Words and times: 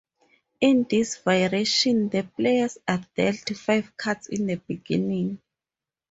In 0.59 0.87
this 0.89 1.17
variation 1.17 2.09
the 2.09 2.23
players 2.23 2.79
are 2.87 3.05
dealt 3.15 3.47
five 3.55 3.95
cards 3.97 4.29
in 4.29 4.47
the 4.47 4.55
beginning. 4.55 5.39